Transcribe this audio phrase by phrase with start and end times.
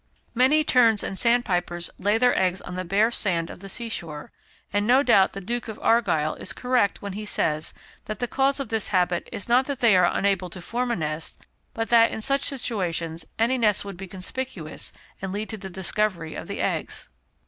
[0.33, 4.31] Many terns and sandpipers lay their eggs on the bare sand of the sea shore,
[4.73, 7.71] and no doubt the Duke of Argyll is correct when he says,
[8.05, 10.95] that the cause of this habit is not that they are unable to form a
[10.95, 11.45] nest,
[11.75, 14.91] but that, in such situations, any nest would be conspicuous
[15.21, 17.07] and lead to the discovery of the eggs.